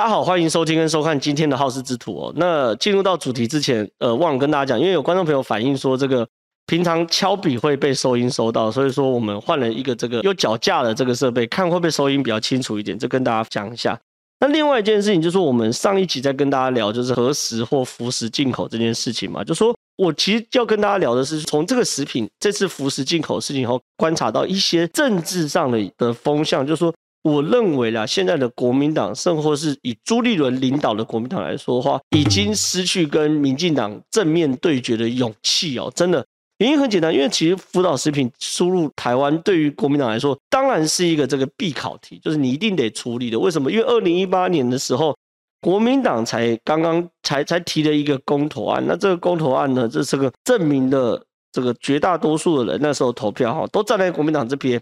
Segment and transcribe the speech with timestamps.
[0.00, 2.32] 大家好，欢迎收听跟收看今天的好事之徒哦。
[2.34, 6.26] 那进入到主题之前，呃，忘了跟大家讲，因为有观众朋友反映说，这个
[6.64, 14.00] 平常敲笔会被收音收到，所以说我们换了一个这个有脚架的这个设备，看会不会收音比较清楚一点，这跟大家讲一下。
[14.40, 26.90] 那另外一件事情就是，我们上一集在跟大家聊就是核实或服食进口这件事情嘛，就说我其实要跟大家聊的是，从这个食品这次服食进口事情后，观察到一些政治上的的风向，就是说。
[27.22, 35.92] 我认为啦，现在的国民党，甚或是以朱立伦领导的国民党来说的话，已经失去跟民进党正面对决的勇气哦。
[35.94, 36.24] 真的，
[36.58, 43.38] 原因很简单，因为其实福岛食品输入台湾，对于国民党来说，当然是一个这个必考题，就是你一定得处理的。
[43.38, 43.70] 为什么？
[43.70, 45.14] 因为二零一八年的时候，
[45.60, 54.80] 国民党才刚刚才才提了一个公投案，那这个公投案呢，这是个证明的这个绝大多数的人那时候投票哈，都站在国民党这边。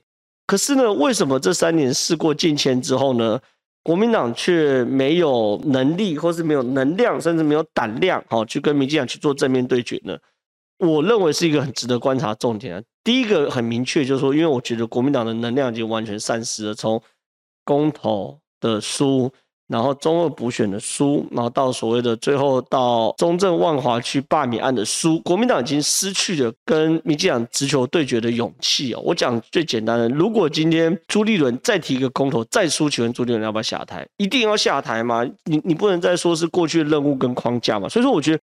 [0.48, 3.39] 可是呢，为什么这三年事过境迁之后呢，
[3.83, 10.17] 国民党却没有能力，或是没有能量，甚至没有胆量，好去跟民进党去做正面对决呢？
[10.78, 12.83] 我认为是一个很值得观察重点啊。
[13.05, 17.01] 第一个很明确，就是说，因为我觉得国民党的能量已经完全丧失了，从
[17.64, 19.30] 公投的输。
[19.69, 29.02] 然后中二补选的输，然后到所谓的最后到中正万华区罢免案的输，国民党已经失去了跟民进党直球对决的勇气哦。
[29.05, 34.08] 我讲最简单的，如果今天朱立伦再提一个公投再输，请问朱立伦要不要下台？
[34.16, 35.22] 一定要下台吗？
[35.44, 37.86] 你你不能再说是过去的任务跟框架嘛？
[37.91, 38.41] 所以说，我觉得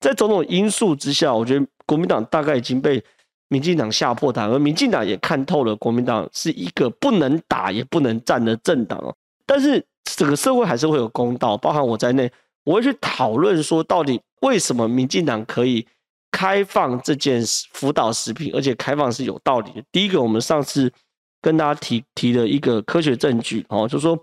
[0.00, 3.02] 在种种因素之下，我觉得国民党大概已经被
[3.48, 9.16] 民进党吓破胆，而民进党也看透了国民党是一个不能打也不能战的政党哦。
[9.46, 9.82] 但是。
[10.14, 12.30] 整个社会还是会有公道，包含我在内，
[12.64, 15.86] 我会去讨论说，到底为什么民进党可以
[16.30, 19.82] 开放这件辅导食品，而且开放是有道理的。
[19.90, 20.92] 第一个，我们上次
[21.40, 24.18] 跟大家提提了一个科学证据，哦，就说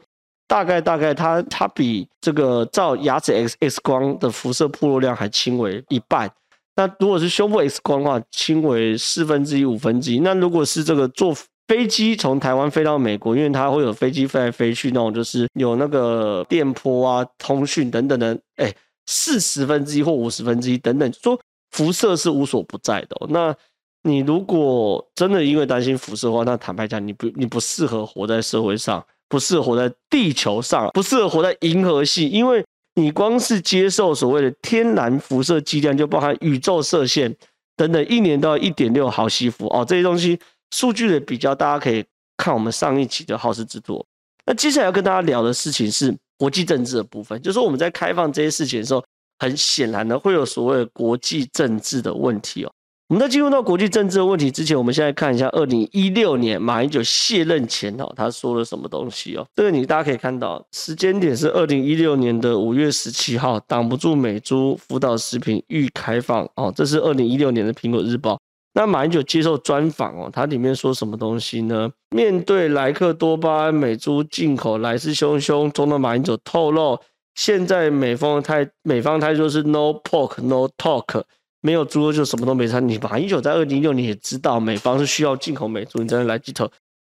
[0.47, 6.31] 大概大概它它比这个照牙齿 X X 光的辐射暴露量还轻为一半。
[6.75, 10.19] 那如果是胸部 X 光的话，轻为四分之一、五分之一。
[10.19, 11.35] 那如果是这个做
[11.67, 18.71] 飞机从台湾飞到美国，因为它会有飞机飞来飞去那种，就是有那个电波啊、通讯等等的，哎，
[19.05, 21.39] 四十分之一或五十分之一等等，说
[21.71, 23.15] 辐射是无所不在的。
[23.29, 23.55] 那
[24.03, 32.63] 你如果真的因为担心辐射的话，那坦白讲，你不你不适合活在社会上，不适合活在地球上，不适合活在银河系，因为
[32.95, 37.33] 你光是接受所谓的天然辐射剂量，就包含宇宙射线
[37.77, 40.37] 等等，一年到一点六毫西弗哦，这些东西。
[40.73, 42.03] 数据的比较，大家可以
[42.35, 44.03] 看我们上一期的好事之徒。
[44.43, 49.03] 那接下来要跟大家聊的事情是国际政治的部分，就是我们在开放这些事情的时候，
[49.37, 52.71] 很显然的会有所谓国际政治的问题哦。
[53.09, 59.45] 我们在进入到国际政治的问题之前，我们现在看一下二零一六年马英九卸任前哦，他说了什么东西哦？
[59.53, 68.39] 这个你大家可以看到，时间点是二零一六年的五月十七号，挡不住美猪福岛食品欲开放哦，这是二零一六年的苹果日报。
[68.75, 71.91] 那马英九接受专访哦，他里面说什么东西呢？
[72.09, 76.99] 面对莱克多巴胺美猪进口来势汹汹，中的马英九透露，
[77.35, 81.23] 现在美方态美方态度是 no pork no talk，
[81.61, 82.87] 没有猪肉就什么都没谈。
[82.87, 86.69] 你马英九在二零一六年也知道美方是需要进口美猪，你才能来记头。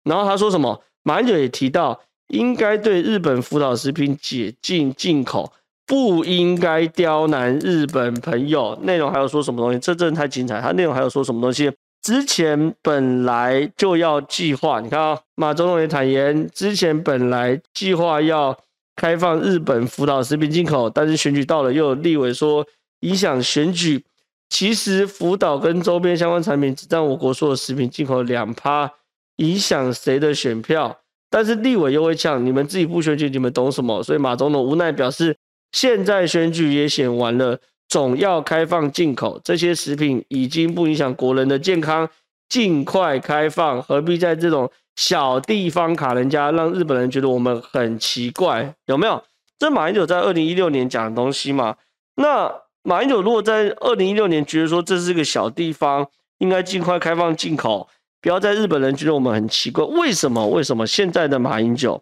[0.02, 0.82] 然后他说什么？
[1.04, 5.52] 马英九也提到，应该对日本福岛食品解禁进口。
[5.86, 8.78] 不应该刁难日本朋友。
[8.82, 9.78] 内容还有说什么东西？
[9.78, 10.60] 这真的太精彩。
[10.60, 11.70] 他内容还有说什么东西？
[12.02, 18.58] 之前本来就要计划，你看啊，马总统也坦言，之前本来计划要
[18.96, 22.66] 开放日本福岛食品进口，但是选举到了，又有立委说
[23.00, 24.04] 影响选举。
[24.50, 28.90] 其实福岛跟周边相关产品只占我国所有食品进口两趴，
[29.36, 30.98] 影响谁的选票？
[31.30, 34.02] 但是立委又会呛，你们自己不选举，你们懂什么？
[34.02, 35.36] 所以马总统无奈表示。
[35.74, 37.58] 现在选举也选完了，
[37.88, 42.08] 总要开放进口这些食品，已经不影响国人的健康，
[42.48, 48.72] 尽快开放，何必在这种小地方卡人家，让日本人觉得我们很奇怪？
[48.86, 49.20] 有没有？
[49.58, 51.74] 这马英九在二零一六年讲的东西嘛？
[52.14, 52.54] 那
[52.84, 57.88] 马英九如果在二零一六年觉得说这是个小地方，应该尽快开放进口，
[58.22, 60.46] 不要在日本人觉得我们很奇怪，为什么？
[60.46, 62.00] 为什么现在的马英九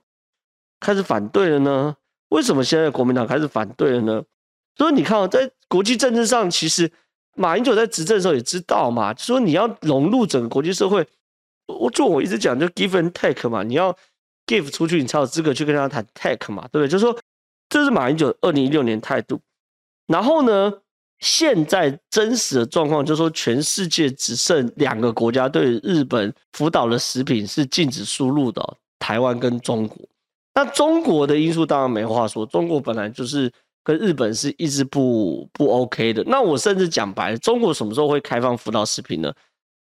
[0.78, 1.96] 开始反对了呢？
[2.32, 4.22] 为什么现在国民党开始反对了呢？
[4.76, 6.90] 所以你看，在国际政治上，其实
[7.36, 11.06] 马英九在执政的时候也知道嘛，说你要融入整个国际社会，
[11.66, 13.94] 我就我一直讲，就 give and take 嘛，你要
[14.46, 16.88] give 出去，你才有资格去跟他谈 take 嘛，对不对？
[16.88, 17.14] 就是说，
[17.68, 19.38] 这是马英九二零一六年态度。
[20.06, 20.72] 然后呢，
[21.20, 29.98] 现在真实的状况就是说，全世界只剩两个国家对日本福岛的食品是禁止输入的，台湾跟中国。
[30.54, 33.50] 那中国的因素当然没话说，中国本来就是
[33.82, 36.22] 跟日本是一直不不 OK 的。
[36.26, 39.32] 那我甚至讲白了，中国什么时候会开放福岛食品呢？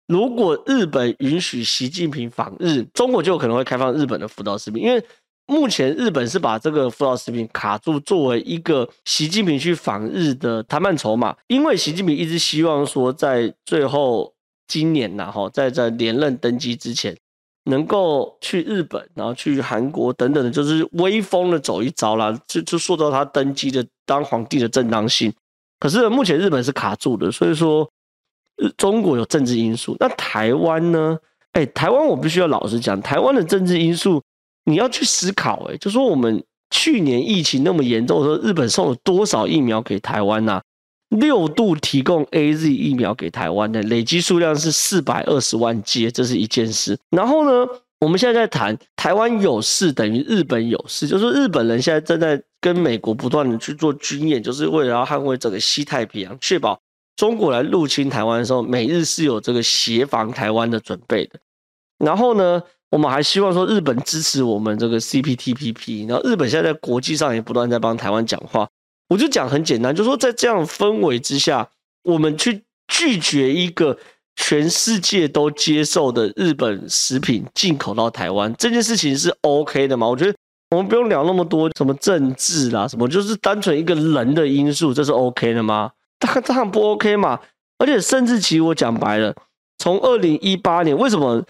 [0.08, 5.04] 如果日本允许习近平访日，中国就有可能会开放日本的福岛食品，因为
[5.48, 11.36] 目前日本是把这个福岛食品卡住，作为一个习近平去访日的谈判筹码。
[11.48, 14.34] 因为习近平一直希望说，在最后
[14.68, 17.18] 今年呐，哈，在在连任登基之前，
[17.68, 25.32] 能够去日本，然后去韩国等等的，就是威风的走一遭啦，就就塑造他登基的当皇帝的正当性。
[25.80, 27.90] 可是目前日本是卡住的，所以说。
[28.76, 31.16] 中国有政治因素，那台湾呢？
[31.52, 34.20] 哎、台湾我必须要老实讲，台湾的政治因素
[34.64, 35.76] 你要去思考、欸。
[35.76, 40.60] 哎，就说我们去年疫情那么严重的时候，日本送了多少疫苗给台湾呐、
[41.10, 46.98] 六度提供 AZ 疫苗给台湾的累积数量是四百二十万剂，这是一件事。
[47.10, 56.78] 然后呢，我们现在在谈台湾有事等于日本有事，就是日本人现在正在跟美国不断的去做军演，就是为了要捍卫整个西太平洋，确保。
[57.16, 61.40] 中国来入侵台湾的时候，美日是有这个协防台湾的准备的。
[61.98, 62.62] 然后呢，
[62.92, 66.08] 我们还希望说日本支持我们这个 CPTPP。
[66.08, 68.68] 然后日本现在在国际上也不断在帮台湾讲话。
[69.10, 71.70] 我就讲很简单，就说在这样氛围之下，
[72.04, 73.98] 我们去拒绝一个
[74.36, 80.08] 全世界都接受的日本食品进口到台湾这件事情是 OK 的吗？
[80.08, 80.36] 我觉得
[80.72, 85.92] 我们不用聊那么多什么政治啦，什么就是单纯一个人的因素，这是 OK 的吗？
[86.20, 87.40] 他这样不 OK 嘛？
[87.78, 89.34] 而且甚至其实我讲白了，
[89.78, 91.44] 从二零一八年为什么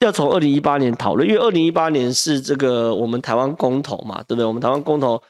[0.00, 1.28] 要从二零一八年讨论？
[1.28, 4.44] 因为二零一八年是这个我们台湾公投嘛，对不对？
[4.44, 5.22] 我们台湾公投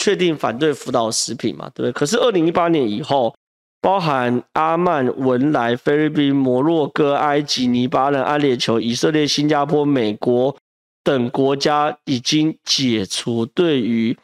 [0.00, 1.92] 确定反对福岛食品嘛，对不对？
[1.92, 3.34] 可是二零一八年以后，
[3.82, 10.56] 包含阿曼、文莱、菲律宾、摩洛哥、埃及、黎巴嫩、阿联酋、以色列、新加坡、美国
[11.04, 14.16] 等国家已经解除对于。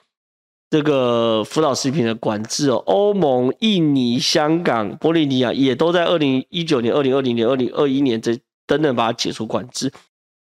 [0.69, 8.37] 这个辅导食品的管制哦，欧盟、印尼、香港、玻利尼亚也都在二零一九年、二零二零年、二零二一年这
[8.67, 9.93] 等等把它解除管制。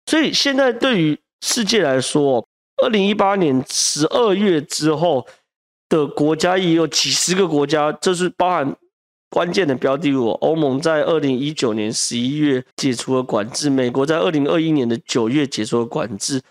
[0.06, 2.48] 所以现在对于世界来说，
[2.82, 5.26] 二零一八年十二月之后
[5.88, 8.76] 的国家也有几十个国家，这是包含
[9.30, 10.30] 关键的标的物。
[10.40, 16.42] 欧盟在二零一九年十一月解除了管制，美国在二零二一年的九月解除了管制，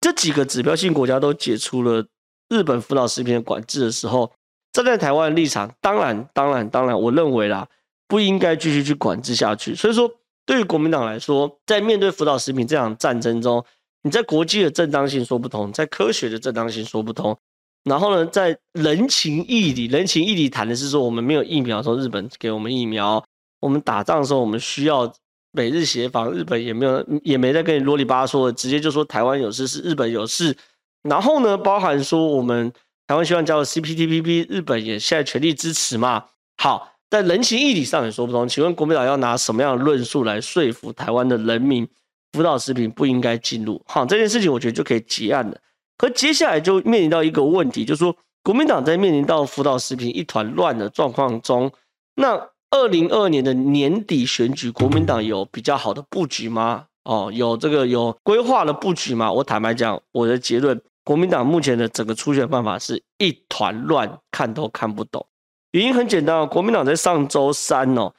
[0.00, 2.06] 这几个指标性国家都解除了。
[2.52, 4.32] 日本福岛食品的管制的时候，
[4.72, 7.68] 站在台湾的立场，当然，当然，当然，我认为啦，
[8.08, 9.72] 不应该继续去管制下去。
[9.72, 10.10] 所以说，
[10.44, 13.64] 对于国民党来说，在面对福岛食品这场战争中，
[14.02, 17.36] 你在国际的正当性说不通，在科学的正当性说不通，
[17.84, 23.22] 然后呢，在人情义理，人情义理谈的是说，我们没有疫苗的时候，日本给我们疫苗；
[23.60, 25.12] 我们打仗的时候，我们需要
[25.52, 30.56] 美日协防，日本也没有，也没在跟你啰里吧嗦的，直接就说台湾有事是日本有事。
[31.02, 32.72] 然后呢，包含说我们
[33.06, 36.24] 台湾希望加入 CPTPP，日本也现在全力支持嘛。
[36.58, 38.46] 好，在人情义理上也说不通。
[38.48, 41.88] 请问国民党要拿什么样的论述来说服台湾的人民，
[42.32, 43.80] 辅导食品不应该进入？
[43.86, 45.56] 好，这件事情我觉得就可以结案了。
[45.98, 51.70] 可接下来就面临到一个问题，就是说国民党在面临到辅导食品一团乱的状况中，
[52.14, 56.86] 那二零二二年的年底选举，国民党有比较好的布局吗？
[57.04, 59.32] 哦，有这个有规划的布局吗？
[59.32, 60.80] 我坦白讲，我的结论。
[61.02, 65.26] 国民党目前的整个初选办法是一团乱，看都看不懂。
[65.72, 68.12] 原因很简单哦，国民党在上周三哦，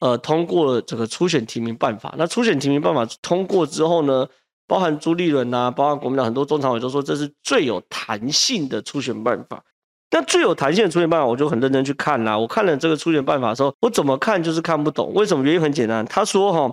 [0.00, 2.14] 呃，通过了这个初选提名办法。
[2.18, 4.26] 那初选提名办法通过之后呢，
[4.66, 9.62] 包含朱立伦呐，包含国民党很多中常委都说这是最有弹性的初选办法。
[10.10, 12.38] 那最有弹性的初选办法，我就很认真去看啦。
[12.38, 15.12] 我看了这个初选办法的时候，我怎么看就是看不懂。
[15.14, 15.44] 为什么？
[15.44, 16.72] 原因很简单，他说哈，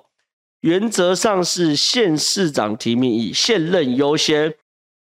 [0.62, 4.54] 原则上是县市长提名以现任优先。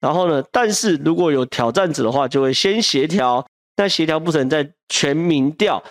[0.01, 5.83] 然后呢，但是如果有挑战者的话，就会先协调，那协调不成再全民调，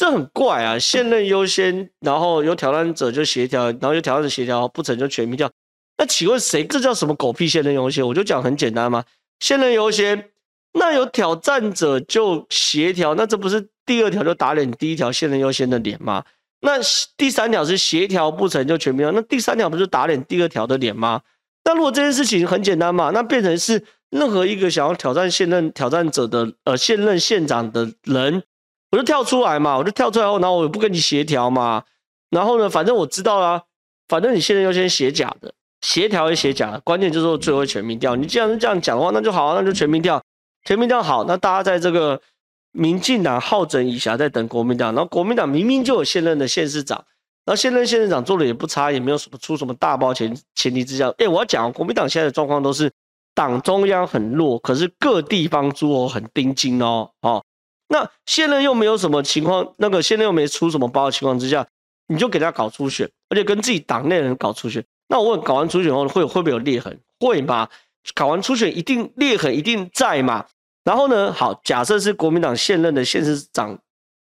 [0.00, 0.78] 这很怪啊！
[0.78, 5.50] 现任优先，然后有挑战者就协调，然后有挑战者协调不成就全民调。
[5.98, 6.64] 那请问谁？
[6.64, 8.06] 这叫什么狗屁现任优先？
[8.06, 9.04] 我就讲很简单嘛，
[9.40, 10.30] 现任优先，
[10.72, 16.24] 那有挑战者就协调，那这不是第二条就打脸第一条现任优先的脸吗？
[16.62, 16.80] 那
[17.18, 21.20] 第三条是协调不成就全民调，那第三条不是打脸第二条的脸吗？
[21.64, 28.42] 那如果这件事情很简单嘛，那变成是任何一个想要挑战现任挑战者的呃现任县长的人，
[28.90, 31.84] 我就跳出来嘛，我就跳出来后，然后我也不跟你协调嘛，
[32.30, 33.62] 然后呢，反正我知道啦，
[34.08, 38.16] 反正你现在要先写假的，协调也写假的，关键就是最后全民调。
[38.16, 40.22] 你既然是这样讲的话，那就好啊，那就全民调，
[40.64, 42.20] 全民调好，那大家在这个
[42.72, 47.04] 民进党好整以暇在等国民党，然后国民党明明就有现任的县市长。
[47.46, 51.12] 那现任县长做的也不差，也没有什么出什么大包前前提之下。
[51.18, 52.92] 哎，我要讲国民党现在的状况都是
[53.34, 57.10] 党中央很弱，可是各地方诸侯很盯紧哦。
[57.22, 57.42] 哦，
[57.92, 61.66] 那现任又没有什么情况，那个现任又没出什么包的情况之下，
[62.06, 64.84] 你就给他搞初选，而且跟自己党内人搞初选。
[65.08, 66.96] 那我问，搞完初选后会会不会有裂痕？
[67.18, 67.68] 会吗？
[68.14, 70.46] 搞完初选一定裂痕一定在嘛？
[70.84, 71.32] 然后呢？
[71.32, 73.76] 好，假设是国民党现任的现市长，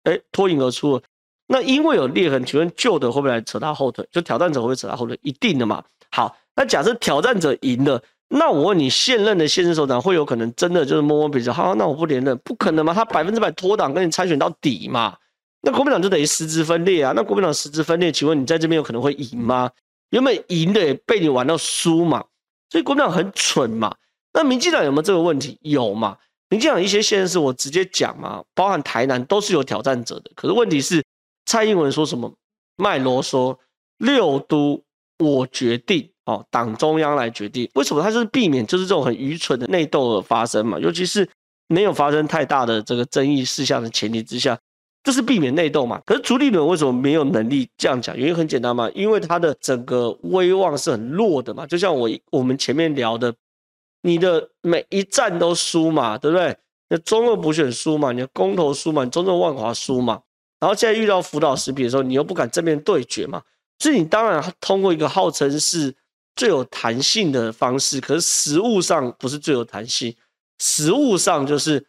[0.05, 1.03] 哎，脱颖而出了。
[1.48, 4.08] 那因为有裂痕，请问旧的会不会来扯他后腿？
[4.12, 5.20] 就挑战者会不会扯他后腿？
[5.22, 5.84] 一定的嘛。
[6.10, 8.01] 好，那假设挑战者赢了，
[8.33, 12.93] 那我问你，现任的现任首长会有可能真的就是摸摸鼻子，好，那我不连任，不可能嘛？
[12.93, 15.17] 他百分之百脱党跟你参选到底嘛？
[15.61, 17.11] 那国民党就等于实质分裂啊。
[17.13, 19.69] 那国民党实质分裂，请问你在这边有可能会赢吗？
[20.11, 22.23] 原本赢的也被你玩到输嘛？
[22.69, 23.93] 所以国民党很蠢嘛？
[24.33, 25.57] 那民进党有没有这个问题？
[25.61, 26.17] 有嘛？
[26.47, 30.31] 民进党一些县市我直接讲嘛，包含台南都是有挑战者的。
[30.35, 31.03] 可是问题是，
[31.45, 32.33] 蔡英文说什么？
[32.77, 33.59] 麦罗说，
[33.97, 34.81] 六都
[35.19, 37.69] 我决定哦，党中央来决定。
[37.75, 38.01] 为什么？
[38.01, 40.79] 他就是避免就是这种很愚蠢的内斗而发生嘛。
[40.79, 41.27] 尤其是
[41.67, 44.57] 没有发生太大的这个争议事项的前提之下，
[45.03, 46.01] 这是避免内斗嘛。
[46.05, 48.17] 可是朱立伦为什么没有能力这样讲？
[48.17, 51.65] 原因很简单嘛，因为他的整个威望是很弱的嘛。
[51.65, 53.33] 就像我我们前面聊的。
[54.03, 56.57] 你的每一战都输嘛，对不对？
[56.89, 60.19] 那中二补选输嘛，你的公投输嘛，你中正万华输嘛，
[60.59, 63.43] 然后现在遇到辅导食品的时候，你又不敢正面对决嘛，
[63.77, 65.93] 所以你当然通过一个号称是
[66.41, 70.12] 最有弹性的方式，可是实务上不是最有弹性，
[70.57, 71.86] 实务上就是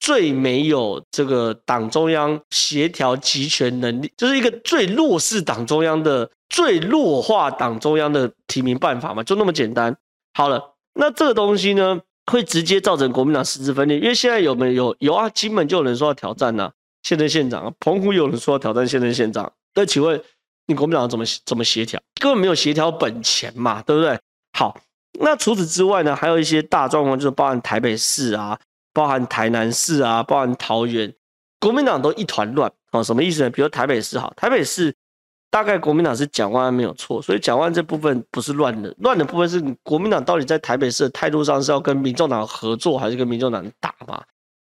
[0.00, 9.96] 最没有这个党中央协调集权能力，就是一个最弱势党中央的、最弱化党中央的提名办法嘛，就那么简单。
[10.34, 10.70] 好了。
[10.94, 15.30] 那这个东西呢，会直接造成国民党实质分裂，因为现在有没有有啊？
[15.30, 16.72] 金门就有人说要挑战呢、
[17.04, 19.52] 现任县长啊，澎湖有人说要挑战现任县长。
[19.74, 20.20] 那请问
[20.66, 22.00] 你国民党怎么怎么协调？
[22.20, 24.18] 根本没有协调本钱嘛，对不对？
[24.58, 24.78] 好，
[25.20, 28.58] 那除此之外呢，还有一些大状况，就是包含台北市啊，
[28.92, 31.12] 包含台南市啊，包含桃园，
[31.60, 33.02] 国民党都一团乱啊。
[33.02, 33.50] 什么意思呢？
[33.50, 34.94] 比如台北市好，台北市。
[35.52, 44.24] 大概国民党是蒋万安没有错，所以蒋万安这部分不是乱的，乱的部分是国民党到底在台北市的态度上是要跟民众党合作，还是跟民众党打嘛？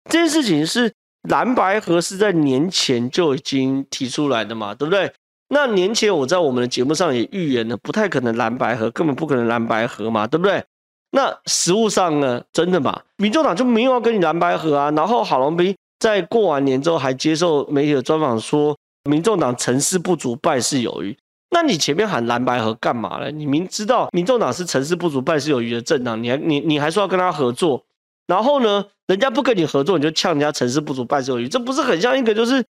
[0.10, 0.92] 这件事情是
[1.30, 5.14] 蓝白合是在年前就已经提出来的嘛，对不对？
[5.54, 10.64] 那年前我在我们的节目上也预言了，不太可能蓝白合，根本不可能蓝白合嘛，对不对？
[11.12, 13.02] 那实务上呢，真的嘛？
[13.18, 18.76] 民众党就没有要跟你蓝白合啊，然后郝龙斌在过完年之后还接受媒体的专访说。
[19.10, 21.18] 民众党成事不足，败事有余。
[21.50, 23.32] 那你前面喊蓝白合干嘛呢？
[23.32, 27.84] 你明知道民众党是成事不足，败事有余的政党，你还你你还说要跟他合作？
[28.28, 32.64] 然后呢，人家不跟你合作，你就呛人家成事不足，败事有余，这不是很像一个就是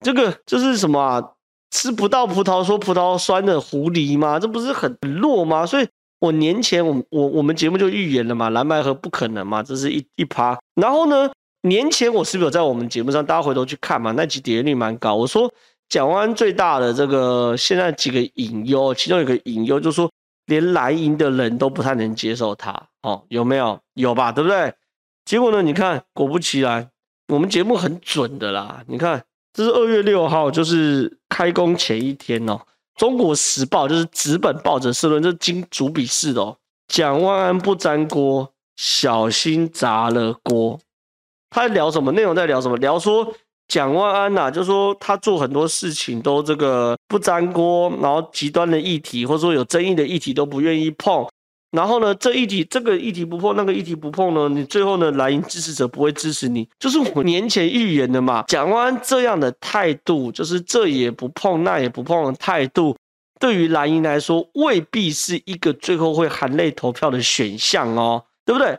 [0.00, 1.22] 这个就是什么啊？
[1.70, 4.38] 吃不到葡萄说葡萄酸的狐狸吗？
[4.38, 5.66] 这不是很弱吗？
[5.66, 5.88] 所以
[6.20, 10.58] 我年前我我我们节目就预言了嘛，蓝白合不可能嘛，这是一一趴。
[10.74, 11.30] 然后呢，
[11.62, 14.12] 年前我是不是有在我们节目上，大家回头去看嘛？
[14.12, 15.52] 那集点击率蛮高，我说。
[15.90, 20.10] 蒋万安最大的这个现在几个隐忧，其中有一个隐忧就是说，
[20.44, 23.80] 连蓝营的人都不太能接受他，哦，有没有？
[23.94, 24.74] 有吧，对不对？
[25.24, 25.62] 结果呢？
[25.62, 26.90] 你看，果不其然，
[27.28, 28.84] 我们节目很准的啦。
[28.86, 29.24] 你看，
[29.58, 32.60] 这是二月六号，就是开工前一天哦。
[32.96, 36.56] 中国时报就是纸本报纸社论，这是经主笔式的哦。
[36.86, 40.78] 蒋万安不沾锅，小心砸了锅。
[41.50, 42.36] 他在聊什么内容？
[42.36, 42.76] 在聊什么？
[42.76, 43.34] 聊说。
[43.66, 51.26] 蒋万安呐、就说他做很多事情都这个不沾锅，然后极端的议题或者说有争议的议题都不愿意碰，
[51.70, 58.42] 然后呢，这议题这个议题不碰，那个议题不碰呢，你最后呢，蓝营支持者不会支持你，就是我年前预言的嘛。
[58.48, 62.96] 蒋万安这样的态度，就是这也不碰，那也不碰的态度，
[63.38, 68.78] 对于蓝营来说，未必是一个最后会含泪投票的选项哦，对不对？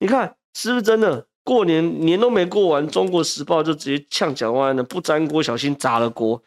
[0.00, 1.26] 你看是不是真的？
[1.44, 6.42] 过年年都没过完，《中国时报》就直接呛蒋万安的不沾锅，小心砸了锅。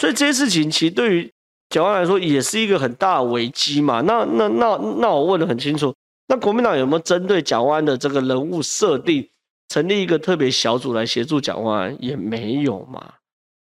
[0.00, 1.30] 所以这些事情其实对于
[1.68, 4.00] 蒋万来说也是一个很大的危机嘛。
[4.02, 5.94] 那那那那我问的很清楚，
[6.28, 9.28] 那国民党有没有针对蒋万安的这个人物设定，
[9.68, 11.96] 成立一个特别小组来协助蒋万安？
[12.00, 13.14] 也没有嘛。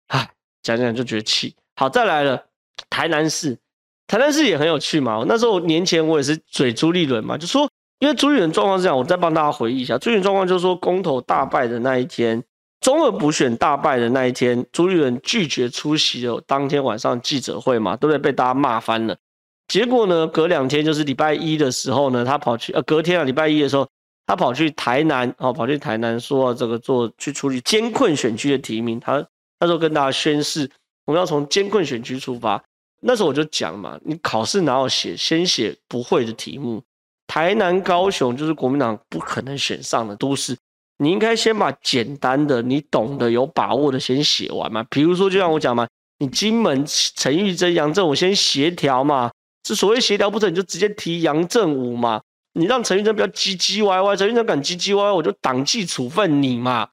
[0.08, 0.30] 唉，
[0.62, 1.54] 讲讲就觉得气。
[1.76, 2.44] 好，再来了，
[2.88, 3.58] 台南市，
[4.06, 5.24] 台南市也很有趣嘛。
[5.26, 7.68] 那时候年前我也是嘴朱立伦嘛，就说。
[8.00, 9.98] 因为朱立伦状况是这样，我再帮大家回忆一下。
[9.98, 12.42] 朱立伦状况就是说，公投大败的那一天，
[12.80, 18.18] 中二补选大败的那一天，朱立伦拒绝出席了当天晚上记者会嘛，对不对？
[18.18, 19.16] 被大家骂翻了。
[19.68, 23.86] 结果呢，隔两天就是礼拜一的时候呢，他跑去呃，隔天啊，礼拜一的时候，
[24.26, 28.98] 他跑去台南哦，跑去台南说这个做去处理艰困选区的提名。
[28.98, 29.24] 他
[29.60, 30.68] 那时候跟大家宣誓，
[31.04, 32.62] 我们要从艰困选区出发。
[33.02, 36.82] 那时候我就讲嘛，你考试哪有写先写不会的题目？
[37.26, 40.56] 台南、高雄就是国民党不可能选上的都市。
[41.02, 44.84] 你应该先把简单的、你懂得、有把握的先写完嘛。
[44.90, 45.88] 比如说，就像我讲嘛，
[46.18, 49.30] 你金门陈玉珍、杨振武先协调嘛。
[49.62, 52.20] 这所谓协调不成，你就直接提杨振武嘛。
[52.52, 56.90] 你让陈玉珍不要唧唧歪歪，陈玉珍敢唧唧歪歪，我就党纪处分你嘛。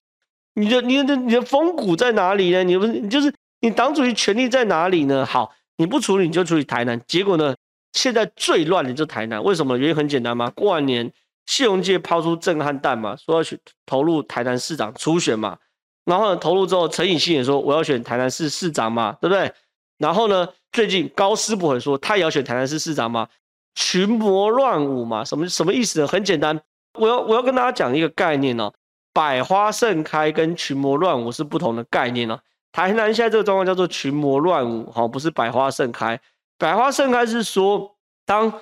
[0.53, 2.63] 你的、你的、你的风骨在哪里呢？
[2.63, 5.25] 你不是你就是你党主席权力在哪里呢？
[5.25, 6.97] 好，你不处理你就处理台南。
[7.05, 7.53] 结果呢，
[7.91, 9.43] 现在最乱的就是台南。
[9.43, 9.77] 为什么？
[9.77, 11.11] 原因很简单嘛，过完年。
[11.47, 15.57] 谢龙介抛出震撼弹嘛，说要去投入台南市长初选嘛，
[16.03, 19.51] 然后呢，投入之后，陈以信也说我要选台南市市长嘛，对不对？
[19.97, 23.29] 然后呢，最近高思博也说他也要选台南市市长嘛，
[23.75, 26.07] 群魔乱舞嘛，什么什么意思呢？
[26.07, 26.61] 很简单，
[26.99, 28.73] 我要我要跟大家讲一个概念哦，
[29.13, 32.37] 百花盛开跟群魔乱舞是不同的概念哦。
[32.73, 36.19] 台南现在这个状况叫做群魔乱舞，哈，不是百花盛开。
[36.57, 38.53] 百花盛开是说当。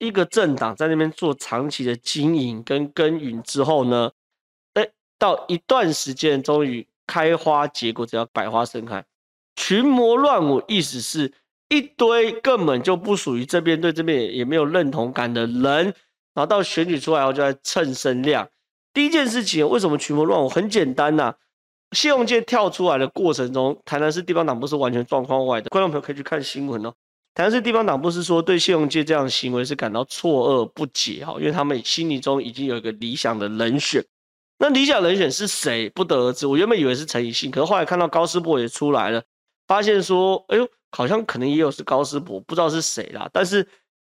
[0.00, 4.10] 一个政党在那边做长期的经营跟耕耘之后呢，
[4.74, 4.88] 哎，
[5.18, 9.04] 到一段时间终于开花结果，只要百花盛开。
[9.56, 11.30] 群魔乱舞，意思是
[11.68, 15.84] 一堆根本就不属于这边，对这边也没有认同感的人，
[16.32, 18.48] 然后到选举出来后就在蹭声量。
[18.94, 20.48] 第一件事情，为什么群魔乱舞？
[20.48, 21.36] 很简单呐、啊，
[21.92, 26.94] 谢龙介跳出来的过程中，台南市地方党部是完全状况外的，观众朋友可以去看新闻哦。
[27.32, 34.04] 台南市地方党部是说对谢龙介这样的行为是感到错愕不解哈，因为他们心里中已经有一个理想的人选，
[34.58, 36.46] 那理想人选是谁不得而知。
[36.46, 39.22] 我原本以为是陈以信，可是后来看到高斯博也出来了，
[39.68, 43.66] 发现说，哎呦，好像可能也有是高斯博，不知道是谁啦，但是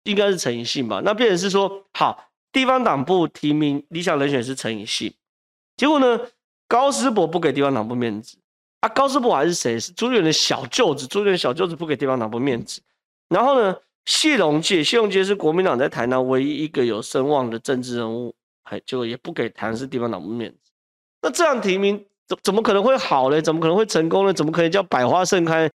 [0.04, 1.00] 应该是陈以信吧。
[1.02, 5.12] 那变成是说，好，地方党部提名理想人选是陈以信，
[5.78, 6.20] 结果呢，
[6.68, 8.36] 高斯博不给地方党部面子
[8.80, 9.80] 啊，高斯博还是谁？
[9.80, 12.82] 是朱立伦的小舅子，朱立伦小舅子不给地方党部面子。
[13.28, 20.70] 然后呢，谢龙介，谢龙介是国民党在台南唯一一个有声望的政治人物，还就也不给台南市地方党部面子。
[21.22, 23.42] 那这样提名怎怎么可能会好呢？
[23.42, 24.32] 怎么可能会成功呢？
[24.32, 25.68] 怎么可能叫百花盛开？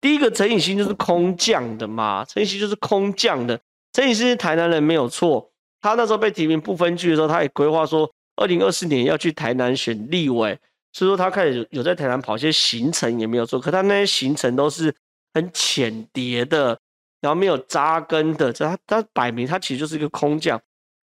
[0.00, 3.58] 第一个陈以新就是空降的嘛，陈以新就是空降的。
[3.92, 10.58] 陈以新是台南人没有错，他那时候被提名不分区的时候，他也规划说，二零二四年要去台南选立委，
[10.92, 14.94] 所以说他开始有在台南跑一些行程也没有错，可他那些行程都是
[15.32, 16.78] 很浅碟的。
[17.20, 20.60] 然后没有扎根的，这他他摆明他其实就是一个空降。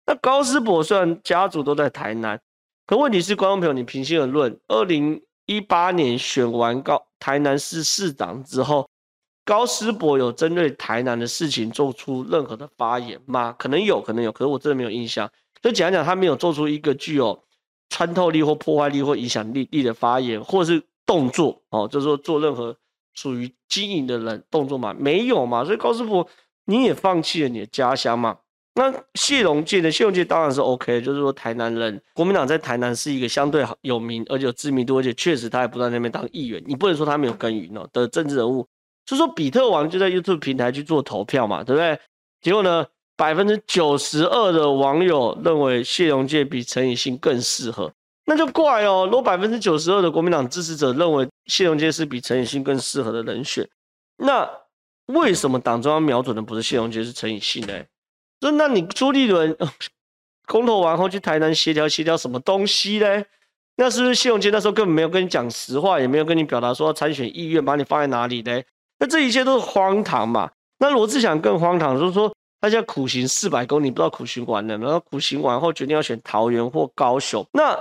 [0.07, 2.41] 那高思博虽然家族都在台南，
[2.87, 8.89] 可问题是观众朋友，你平心而论，二零一八年选完高台南市市长之后，
[9.45, 13.55] 高思博有针对台南的事情做出任何的发言吗？
[13.59, 15.31] 可能有可能有，可是我真的没有印象。
[15.61, 17.45] 就讲讲，他没有做出一个具有
[17.91, 22.75] 穿透力或破坏力或影响力力的发言，或是动作哦，就是说做任何。
[23.19, 26.25] 属于经营的人动作嘛，没有嘛，所以高师傅
[26.67, 28.39] 你也放弃了你的家乡嘛。
[28.75, 29.91] 那谢龙介呢？
[29.91, 38.65] 谢龙介当然是 OK，就是说台南人，国民党在台南是一个相对有名而且有知名度，而且确实他也不在那边当议员，你不能说他没有耕耘哦的政治人物。
[39.05, 41.99] 所以说比特王就在 YouTube 平台去做投票嘛，对不对？
[42.41, 47.93] 结果呢，百分之九十二的网友认为谢龙介比陈以信更适合。
[48.31, 53.67] 那就怪哦，如果百分之九十二的国民党支持者认为谢龙介是比陈以信更适合的人选，
[54.19, 54.47] 那
[55.07, 57.73] 为什么党中央瞄准的不是谢龙介，是陈以信呢？
[58.43, 59.57] 说那你朱立伦
[60.47, 63.25] 公投完后去台南协调协调什么东西呢？
[63.77, 68.63] 那是不是谢龙介那时候根本没有跟你讲实话，也没有跟你表达说参选意愿，把你放在哪里呢？
[68.99, 70.51] 那这一切都是荒唐嘛？
[70.79, 77.75] 那罗志祥更荒唐，就是说他现在苦行四百公里，不知道苦行完了，然后苦行完后决定要选桃园或高雄，那。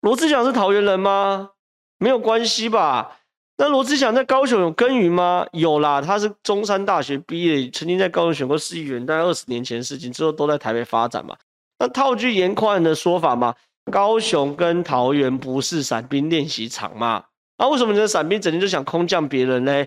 [0.00, 1.50] 罗志祥是桃园人吗？
[1.98, 3.18] 没有关系吧。
[3.58, 5.46] 那罗志祥在高雄有耕耘吗？
[5.52, 11.36] 有啦，他是中山大学毕业，曾经在高雄选过市议员，大概二十年前的事情，之后都在台北发展嘛。
[11.78, 13.54] 那套句严宽的说法嘛，
[13.92, 17.24] 高雄跟桃园不是伞兵练习场嘛？
[17.58, 19.84] 啊，为什么你的伞兵整天就想空降别人呢？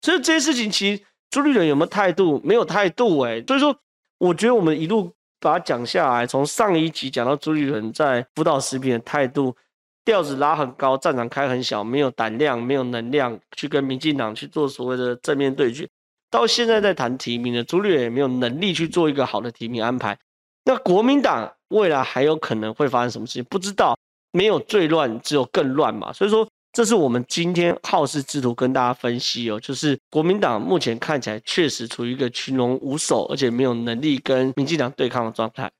[0.00, 2.40] 所以这些事情其实朱立伦有没有态度？
[2.42, 3.76] 没有态度诶、欸、所以说，
[4.16, 5.12] 我觉得我们一路。
[5.40, 9.56] 把它讲下来，从上一集讲到朱立伦在辅导食品的态度，
[10.04, 15.88] 调子拉很高，战场开很小，没有胆量，没有能量去跟民进党去做所谓的正面对决。
[16.30, 20.16] 到现在在谈提名的朱立伦也没有能力去做一个好的提名安排。
[20.64, 23.44] 那国民党未来还有可能会发生什么事情？
[23.44, 23.98] 不知道，
[24.30, 26.12] 没有最乱，只有更乱嘛。
[26.12, 26.46] 所以说。
[26.72, 35.70] 这是我们今天好事之徒跟大家分析哦，就是国民党目前看起来确实处于一个群龙无首，而且没有能力跟民进党对抗的状态。